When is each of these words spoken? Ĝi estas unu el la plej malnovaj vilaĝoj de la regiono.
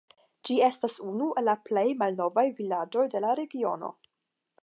Ĝi 0.47 0.55
estas 0.67 0.95
unu 1.09 1.27
el 1.41 1.45
la 1.49 1.55
plej 1.67 1.85
malnovaj 2.01 2.47
vilaĝoj 2.61 3.05
de 3.15 3.25
la 3.27 3.35
regiono. 3.43 3.93